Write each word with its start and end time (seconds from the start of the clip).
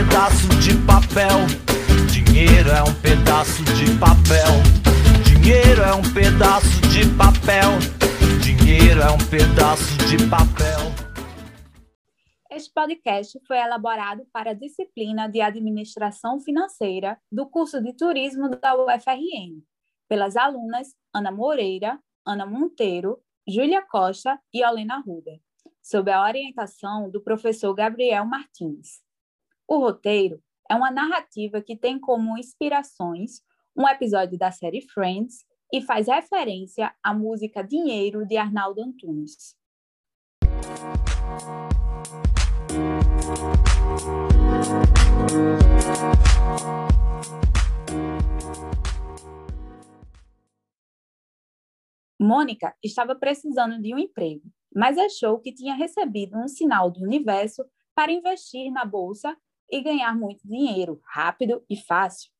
pedaço 0.00 0.48
de 0.60 0.72
papel. 0.86 1.44
Dinheiro 2.10 2.70
é 2.70 2.82
um 2.82 2.94
pedaço 3.02 3.62
de 3.76 3.98
papel. 3.98 4.48
Dinheiro 5.28 5.82
é 5.82 5.92
um 5.92 6.00
pedaço 6.14 6.80
de 6.88 7.04
papel. 7.18 7.68
Dinheiro 8.42 9.02
é 9.02 9.10
um 9.10 9.18
pedaço 9.28 9.98
de 10.08 10.16
papel. 10.30 10.80
Este 12.50 12.72
podcast 12.72 13.38
foi 13.46 13.58
elaborado 13.58 14.26
para 14.32 14.52
a 14.52 14.54
disciplina 14.54 15.28
de 15.28 15.42
Administração 15.42 16.40
Financeira 16.40 17.20
do 17.30 17.46
curso 17.46 17.78
de 17.82 17.92
Turismo 17.92 18.48
da 18.48 18.74
UFRN, 18.74 19.60
pelas 20.08 20.34
alunas 20.34 20.94
Ana 21.14 21.30
Moreira, 21.30 22.00
Ana 22.26 22.46
Monteiro, 22.46 23.20
Júlia 23.46 23.82
Costa 23.82 24.40
e 24.50 24.64
Olena 24.64 24.98
Ruder, 24.98 25.38
sob 25.82 26.10
a 26.10 26.22
orientação 26.22 27.10
do 27.10 27.20
professor 27.20 27.74
Gabriel 27.74 28.24
Martins. 28.24 29.09
O 29.72 29.78
roteiro 29.78 30.42
é 30.68 30.74
uma 30.74 30.90
narrativa 30.90 31.62
que 31.62 31.76
tem 31.76 31.96
como 31.96 32.36
inspirações 32.36 33.40
um 33.76 33.86
episódio 33.86 34.36
da 34.36 34.50
série 34.50 34.80
Friends 34.80 35.44
e 35.72 35.80
faz 35.80 36.08
referência 36.08 36.92
à 37.00 37.14
música 37.14 37.62
Dinheiro 37.62 38.26
de 38.26 38.36
Arnaldo 38.36 38.82
Antunes. 38.82 39.54
Mônica 52.18 52.74
estava 52.82 53.14
precisando 53.14 53.80
de 53.80 53.94
um 53.94 53.98
emprego, 53.98 54.50
mas 54.74 54.98
achou 54.98 55.38
que 55.38 55.54
tinha 55.54 55.74
recebido 55.76 56.36
um 56.36 56.48
sinal 56.48 56.90
do 56.90 57.04
universo 57.04 57.64
para 57.94 58.10
investir 58.10 58.72
na 58.72 58.84
bolsa 58.84 59.36
e 59.70 59.80
ganhar 59.80 60.16
muito 60.16 60.46
dinheiro, 60.46 61.00
rápido 61.04 61.64
e 61.70 61.76
fácil. 61.76 62.30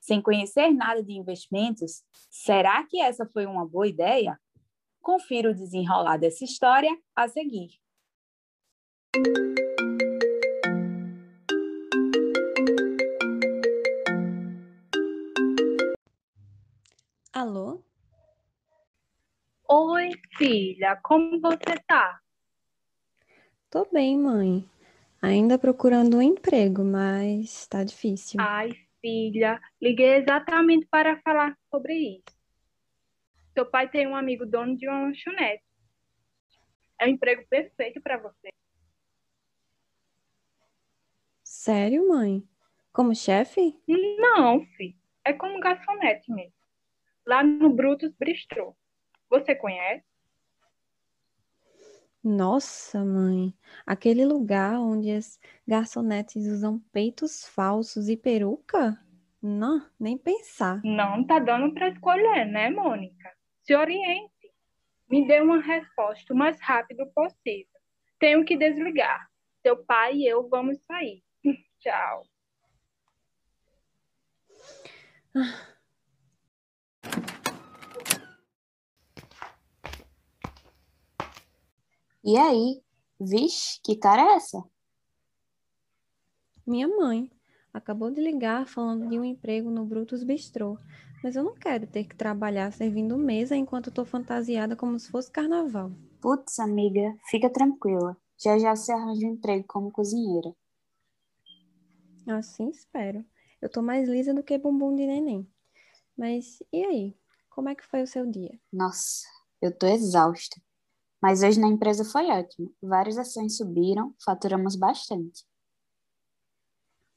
Sem 0.00 0.20
conhecer 0.20 0.70
nada 0.70 1.02
de 1.02 1.12
investimentos, 1.12 2.04
será 2.30 2.84
que 2.86 3.00
essa 3.00 3.26
foi 3.26 3.46
uma 3.46 3.66
boa 3.66 3.86
ideia? 3.86 4.38
Confira 5.00 5.50
o 5.50 5.54
desenrolar 5.54 6.18
dessa 6.18 6.44
história 6.44 6.90
a 7.16 7.28
seguir. 7.28 7.70
Alô? 17.32 17.82
Oi, 19.68 20.10
filha, 20.36 20.98
como 21.02 21.40
você 21.40 21.78
tá? 21.86 22.20
Tô 23.70 23.86
bem, 23.92 24.18
mãe. 24.18 24.68
Ainda 25.20 25.58
procurando 25.58 26.18
um 26.18 26.22
emprego, 26.22 26.84
mas 26.84 27.66
tá 27.66 27.82
difícil. 27.82 28.40
Ai, 28.40 28.70
filha, 29.00 29.60
liguei 29.82 30.14
exatamente 30.16 30.86
para 30.86 31.20
falar 31.22 31.56
sobre 31.70 31.94
isso. 31.94 32.38
Seu 33.52 33.66
pai 33.66 33.88
tem 33.90 34.06
um 34.06 34.14
amigo 34.14 34.46
dono 34.46 34.76
de 34.76 34.88
uma 34.88 35.02
lanchonete. 35.02 35.64
É 37.00 37.06
o 37.06 37.08
emprego 37.08 37.44
perfeito 37.48 38.00
para 38.00 38.18
você. 38.18 38.48
Sério, 41.42 42.08
mãe? 42.08 42.46
Como 42.92 43.14
chefe? 43.14 43.76
Não, 43.88 44.64
filho. 44.76 44.96
É 45.24 45.32
como 45.32 45.58
garçonete 45.60 46.32
mesmo. 46.32 46.52
Lá 47.26 47.42
no 47.42 47.70
Brutus 47.70 48.12
Bistrô. 48.18 48.76
Você 49.28 49.54
conhece? 49.54 50.04
Nossa, 52.22 53.04
mãe, 53.04 53.54
aquele 53.86 54.24
lugar 54.24 54.78
onde 54.80 55.10
as 55.10 55.38
garçonetes 55.66 56.46
usam 56.46 56.80
peitos 56.92 57.46
falsos 57.46 58.08
e 58.08 58.16
peruca? 58.16 58.98
Não, 59.40 59.86
nem 59.98 60.18
pensar. 60.18 60.80
Não 60.82 61.24
tá 61.24 61.38
dando 61.38 61.72
para 61.72 61.88
escolher, 61.90 62.44
né, 62.44 62.70
Mônica? 62.70 63.32
Se 63.62 63.74
oriente. 63.74 64.32
Me 65.08 65.26
dê 65.26 65.40
uma 65.40 65.60
resposta 65.60 66.34
o 66.34 66.36
mais 66.36 66.60
rápido 66.60 67.06
possível. 67.14 67.80
Tenho 68.18 68.44
que 68.44 68.56
desligar. 68.56 69.28
Seu 69.62 69.76
pai 69.84 70.16
e 70.16 70.26
eu 70.26 70.48
vamos 70.48 70.78
sair. 70.86 71.22
Tchau. 71.78 72.24
E 82.30 82.36
aí? 82.36 82.82
Vixe, 83.18 83.80
que 83.82 83.96
cara 83.96 84.20
é 84.20 84.34
essa? 84.34 84.62
Minha 86.66 86.86
mãe 86.86 87.32
acabou 87.72 88.10
de 88.10 88.20
ligar 88.20 88.68
falando 88.68 89.08
de 89.08 89.18
um 89.18 89.24
emprego 89.24 89.70
no 89.70 89.86
Brutus 89.86 90.22
Bistrô, 90.22 90.76
mas 91.24 91.36
eu 91.36 91.42
não 91.42 91.54
quero 91.54 91.86
ter 91.86 92.04
que 92.04 92.14
trabalhar 92.14 92.70
servindo 92.70 93.16
mesa 93.16 93.56
enquanto 93.56 93.88
estou 93.88 94.04
fantasiada 94.04 94.76
como 94.76 94.98
se 94.98 95.10
fosse 95.10 95.30
carnaval. 95.30 95.90
Putz, 96.20 96.58
amiga, 96.58 97.16
fica 97.30 97.48
tranquila. 97.48 98.14
Já 98.38 98.58
já 98.58 98.76
você 98.76 98.92
arranja 98.92 99.26
um 99.26 99.32
emprego 99.32 99.64
como 99.66 99.90
cozinheira. 99.90 100.54
Assim 102.26 102.68
espero. 102.68 103.24
Eu 103.58 103.70
tô 103.70 103.80
mais 103.80 104.06
lisa 104.06 104.34
do 104.34 104.42
que 104.42 104.58
bumbum 104.58 104.94
de 104.94 105.06
neném. 105.06 105.50
Mas 106.14 106.62
e 106.70 106.84
aí? 106.84 107.16
Como 107.48 107.70
é 107.70 107.74
que 107.74 107.86
foi 107.86 108.02
o 108.02 108.06
seu 108.06 108.26
dia? 108.26 108.60
Nossa, 108.70 109.26
eu 109.62 109.74
tô 109.74 109.86
exausta. 109.86 110.60
Mas 111.20 111.42
hoje 111.42 111.60
na 111.60 111.66
empresa 111.68 112.04
foi 112.04 112.26
ótimo. 112.30 112.72
Várias 112.82 113.18
ações 113.18 113.56
subiram, 113.56 114.14
faturamos 114.24 114.76
bastante. 114.76 115.44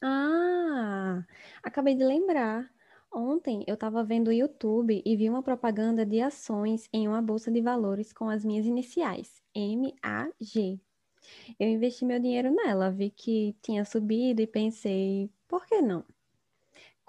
Ah, 0.04 1.24
acabei 1.64 1.96
de 1.96 2.04
lembrar. 2.04 2.70
Ontem 3.14 3.64
eu 3.68 3.74
estava 3.76 4.04
vendo 4.04 4.30
o 4.30 4.34
YouTube 4.34 5.02
e 5.06 5.16
vi 5.16 5.30
uma 5.30 5.44
propaganda 5.44 6.06
de 6.06 6.22
ações 6.22 6.88
em 6.94 7.08
uma 7.08 7.22
bolsa 7.22 7.52
de 7.52 7.62
valores 7.62 8.14
com 8.14 8.30
as 8.30 8.44
minhas 8.46 8.66
iniciais, 8.66 9.42
MAG. 9.56 10.82
Eu 11.60 11.68
investi 11.70 12.06
meu 12.06 12.20
dinheiro 12.20 12.52
nela, 12.52 12.92
vi 12.92 13.10
que 13.12 13.56
tinha 13.62 13.86
subido 13.86 14.42
e 14.42 14.48
pensei, 14.48 15.30
por 15.48 15.66
que 15.66 15.82
não? 15.82 16.06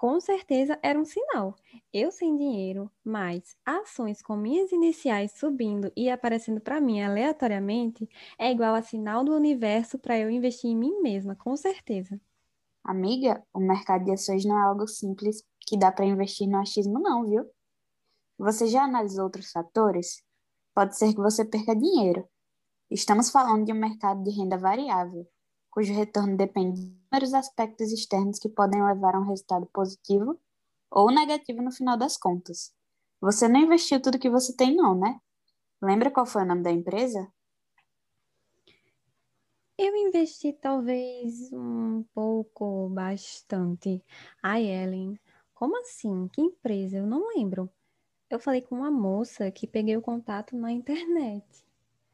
Com 0.02 0.18
certeza 0.18 0.76
era 0.82 0.98
um 0.98 1.04
sinal. 1.04 1.54
Eu 1.92 2.10
sem 2.10 2.36
dinheiro, 2.36 2.90
mas 3.04 3.56
ações 3.64 4.20
com 4.20 4.34
minhas 4.34 4.72
iniciais 4.72 5.30
subindo 5.38 5.92
e 5.96 6.10
aparecendo 6.10 6.60
para 6.60 6.80
mim 6.80 7.00
aleatoriamente 7.00 8.08
é 8.36 8.50
igual 8.50 8.74
a 8.74 8.82
sinal 8.82 9.22
do 9.22 9.32
universo 9.32 10.00
para 10.00 10.18
eu 10.18 10.28
investir 10.28 10.70
em 10.70 10.76
mim 10.76 11.00
mesma, 11.00 11.36
com 11.36 11.56
certeza. 11.56 12.20
Amiga, 12.82 13.44
o 13.54 13.60
mercado 13.60 14.04
de 14.04 14.10
ações 14.10 14.44
não 14.44 14.58
é 14.58 14.64
algo 14.64 14.88
simples 14.88 15.44
que 15.60 15.78
dá 15.78 15.92
para 15.92 16.04
investir 16.04 16.48
no 16.48 16.58
achismo, 16.58 16.98
não, 16.98 17.24
viu? 17.24 17.48
Você 18.38 18.66
já 18.66 18.82
analisou 18.82 19.22
outros 19.22 19.52
fatores? 19.52 20.20
Pode 20.74 20.98
ser 20.98 21.14
que 21.14 21.20
você 21.20 21.44
perca 21.44 21.76
dinheiro. 21.76 22.28
Estamos 22.91 23.30
falando 23.30 23.64
de 23.64 23.72
um 23.72 23.78
mercado 23.78 24.20
de 24.24 24.30
renda 24.36 24.58
variável, 24.58 25.24
cujo 25.72 25.94
retorno 25.94 26.37
depende 26.37 26.83
de 26.83 26.87
inúmeros 26.87 27.33
aspectos 27.33 27.91
externos 27.91 28.38
que 28.38 28.49
podem 28.49 28.84
levar 28.84 29.15
a 29.15 29.21
um 29.21 29.27
resultado 29.27 29.65
positivo 29.72 30.38
ou 30.91 31.10
negativo 31.10 31.62
no 31.62 31.72
final 31.72 31.97
das 31.97 32.19
contas. 32.19 32.75
Você 33.22 33.49
não 33.49 33.60
investiu 33.60 34.00
tudo 34.00 34.19
que 34.19 34.28
você 34.28 34.55
tem, 34.55 34.77
não, 34.77 34.94
né? 34.94 35.19
Lembra 35.81 36.10
qual 36.10 36.27
foi 36.27 36.43
o 36.43 36.44
nome 36.44 36.62
da 36.62 36.71
empresa? 36.71 37.27
Eu 39.78 39.97
investi 39.97 40.53
talvez 40.53 41.51
um 41.53 42.04
pouco, 42.15 42.91
bastante. 42.91 44.04
Ai, 44.42 44.66
Ellen, 44.66 45.18
como 45.54 45.80
assim? 45.80 46.28
Que 46.28 46.42
empresa? 46.42 46.98
Eu 46.98 47.07
não 47.07 47.28
lembro. 47.34 47.71
Eu 48.28 48.39
falei 48.39 48.60
com 48.60 48.75
uma 48.75 48.91
moça 48.91 49.51
que 49.51 49.66
peguei 49.66 49.97
o 49.97 50.03
contato 50.03 50.54
na 50.54 50.71
internet. 50.71 51.65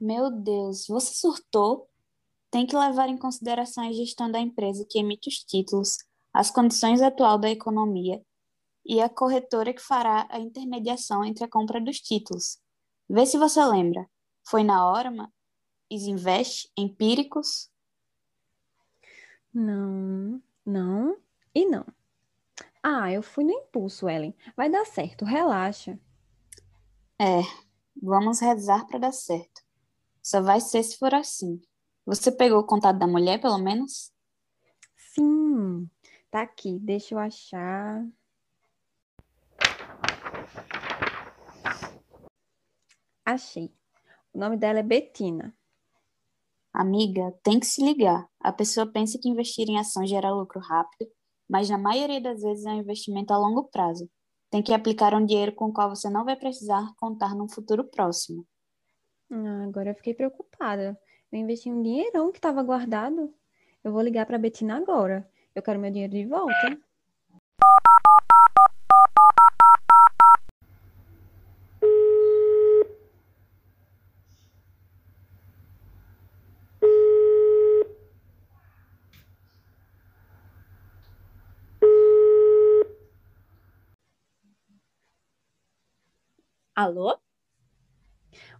Meu 0.00 0.30
Deus, 0.30 0.86
você 0.86 1.12
surtou? 1.12 1.88
Tem 2.50 2.66
que 2.66 2.76
levar 2.76 3.08
em 3.08 3.16
consideração 3.16 3.86
a 3.86 3.92
gestão 3.92 4.30
da 4.30 4.38
empresa 4.38 4.86
que 4.88 4.98
emite 4.98 5.28
os 5.28 5.38
títulos, 5.38 5.98
as 6.32 6.50
condições 6.50 7.02
atual 7.02 7.38
da 7.38 7.50
economia 7.50 8.22
e 8.84 9.00
a 9.00 9.08
corretora 9.08 9.74
que 9.74 9.82
fará 9.82 10.26
a 10.30 10.38
intermediação 10.38 11.24
entre 11.24 11.44
a 11.44 11.48
compra 11.48 11.80
dos 11.80 12.00
títulos. 12.00 12.58
Vê 13.08 13.26
se 13.26 13.38
você 13.38 13.62
lembra. 13.64 14.08
Foi 14.46 14.62
na 14.62 14.90
Orma? 14.90 15.32
Isinvest? 15.90 16.70
Empíricos? 16.76 17.70
Não, 19.52 20.42
não 20.64 21.18
e 21.54 21.66
não. 21.66 21.84
Ah, 22.82 23.10
eu 23.12 23.22
fui 23.22 23.44
no 23.44 23.50
impulso, 23.50 24.08
Ellen. 24.08 24.34
Vai 24.56 24.70
dar 24.70 24.86
certo, 24.86 25.24
relaxa. 25.24 25.98
É, 27.18 27.40
vamos 28.00 28.40
rezar 28.40 28.86
para 28.86 28.98
dar 28.98 29.12
certo. 29.12 29.62
Só 30.22 30.40
vai 30.40 30.60
ser 30.60 30.82
se 30.82 30.96
for 30.96 31.12
assim. 31.14 31.60
Você 32.08 32.32
pegou 32.32 32.60
o 32.60 32.66
contato 32.66 32.98
da 32.98 33.06
mulher, 33.06 33.38
pelo 33.38 33.58
menos? 33.58 34.10
Sim, 34.96 35.86
tá 36.30 36.40
aqui. 36.40 36.78
Deixa 36.78 37.14
eu 37.14 37.18
achar. 37.18 38.02
Achei. 43.26 43.70
O 44.32 44.38
nome 44.38 44.56
dela 44.56 44.78
é 44.78 44.82
Betina. 44.82 45.54
Amiga, 46.72 47.30
tem 47.42 47.60
que 47.60 47.66
se 47.66 47.84
ligar. 47.84 48.26
A 48.40 48.54
pessoa 48.54 48.90
pensa 48.90 49.18
que 49.20 49.28
investir 49.28 49.68
em 49.68 49.78
ação 49.78 50.06
gera 50.06 50.32
lucro 50.32 50.60
rápido, 50.60 51.10
mas 51.46 51.68
na 51.68 51.76
maioria 51.76 52.22
das 52.22 52.40
vezes 52.40 52.64
é 52.64 52.70
um 52.70 52.80
investimento 52.80 53.34
a 53.34 53.38
longo 53.38 53.64
prazo. 53.64 54.08
Tem 54.48 54.62
que 54.62 54.72
aplicar 54.72 55.12
um 55.12 55.26
dinheiro 55.26 55.54
com 55.54 55.66
o 55.66 55.72
qual 55.74 55.94
você 55.94 56.08
não 56.08 56.24
vai 56.24 56.36
precisar 56.36 56.90
contar 56.96 57.34
num 57.34 57.50
futuro 57.50 57.84
próximo. 57.84 58.46
Ah, 59.30 59.64
agora 59.64 59.90
eu 59.90 59.94
fiquei 59.94 60.14
preocupada. 60.14 60.98
Eu 61.30 61.38
investi 61.38 61.70
um 61.70 61.82
dinheirão 61.82 62.32
que 62.32 62.38
estava 62.38 62.62
guardado. 62.62 63.34
Eu 63.84 63.92
vou 63.92 64.00
ligar 64.00 64.24
para 64.26 64.36
a 64.36 64.38
Betina 64.38 64.76
agora. 64.76 65.28
Eu 65.54 65.62
quero 65.62 65.78
meu 65.78 65.90
dinheiro 65.90 66.12
de 66.12 66.24
volta. 66.26 66.78
Alô? 86.74 87.18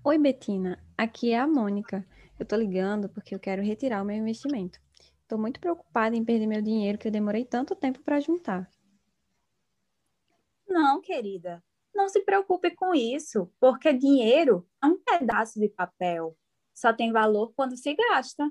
Oi, 0.05 0.19
Betina. 0.19 0.83
Aqui 0.97 1.33
é 1.33 1.39
a 1.39 1.47
Mônica. 1.47 2.05
Eu 2.39 2.47
tô 2.47 2.57
ligando 2.57 3.09
porque 3.09 3.35
eu 3.35 3.41
quero 3.41 3.63
retirar 3.63 4.03
o 4.03 4.05
meu 4.05 4.17
investimento. 4.17 4.81
Tô 5.27 5.37
muito 5.37 5.61
preocupada 5.61 6.17
em 6.17 6.25
perder 6.25 6.47
meu 6.47 6.63
dinheiro 6.63 6.99
que 6.99 7.09
eu 7.09 7.13
demorei 7.13 7.45
tanto 7.45 7.75
tempo 7.75 8.01
para 8.03 8.21
juntar. 8.21 8.71
Não, 10.69 11.01
querida. 11.01 11.63
Não 11.95 12.09
se 12.09 12.21
preocupe 12.23 12.71
com 12.75 12.95
isso, 12.95 13.51
porque 13.59 13.93
dinheiro 13.93 14.67
é 14.83 14.87
um 14.87 14.99
pedaço 14.99 15.59
de 15.59 15.69
papel. 15.69 16.37
Só 16.75 16.93
tem 16.93 17.13
valor 17.13 17.53
quando 17.57 17.77
se 17.77 17.95
gasta. 17.95 18.51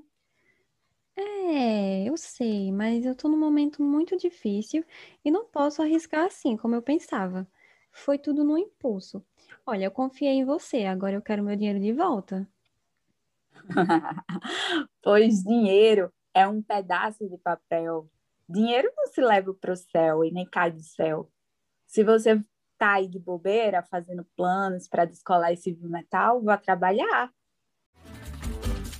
É, 1.16 2.08
eu 2.08 2.16
sei, 2.16 2.70
mas 2.72 3.04
eu 3.04 3.14
tô 3.14 3.28
num 3.28 3.38
momento 3.38 3.82
muito 3.82 4.16
difícil 4.16 4.84
e 5.24 5.30
não 5.30 5.44
posso 5.46 5.82
arriscar 5.82 6.26
assim 6.26 6.56
como 6.56 6.74
eu 6.74 6.82
pensava. 6.82 7.46
Foi 7.92 8.18
tudo 8.18 8.44
no 8.44 8.56
impulso. 8.56 9.24
Olha, 9.66 9.84
eu 9.86 9.90
confiei 9.90 10.32
em 10.34 10.44
você, 10.44 10.84
agora 10.84 11.14
eu 11.16 11.22
quero 11.22 11.42
meu 11.42 11.56
dinheiro 11.56 11.80
de 11.80 11.92
volta. 11.92 12.48
pois 15.02 15.42
dinheiro 15.42 16.12
é 16.34 16.46
um 16.46 16.62
pedaço 16.62 17.28
de 17.28 17.36
papel. 17.38 18.08
Dinheiro 18.48 18.90
não 18.96 19.06
se 19.06 19.20
leva 19.20 19.52
para 19.54 19.72
o 19.72 19.76
céu 19.76 20.24
e 20.24 20.30
nem 20.30 20.46
cai 20.46 20.70
do 20.70 20.82
céu. 20.82 21.30
Se 21.86 22.04
você 22.04 22.40
tá 22.78 22.94
aí 22.94 23.08
de 23.08 23.18
bobeira, 23.18 23.82
fazendo 23.82 24.24
planos 24.36 24.86
para 24.88 25.04
descolar 25.04 25.52
esse 25.52 25.76
metal, 25.82 26.42
vá 26.42 26.56
trabalhar. 26.56 27.30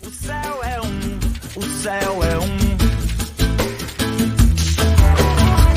O 0.04 0.10
céu 0.10 0.64
é 0.64 0.80
um, 0.80 1.18
o 1.56 1.62
céu 1.62 2.24
é 2.24 2.38
um. 2.38 2.78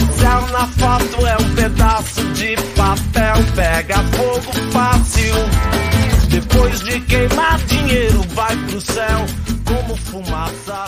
O 0.03 0.13
céu 0.17 0.47
na 0.51 0.67
foto 0.67 1.27
é 1.27 1.37
um 1.37 1.55
pedaço 1.55 2.21
de 2.33 2.55
papel, 2.75 3.35
pega 3.55 3.97
fogo 4.15 4.51
fácil. 4.71 6.00
Depois 6.31 6.79
de 6.79 7.01
queimar 7.01 7.59
dinheiro, 7.65 8.21
vai 8.29 8.55
pro 8.67 8.79
céu 8.79 9.25
como 9.65 9.97
fumaça. 9.97 10.85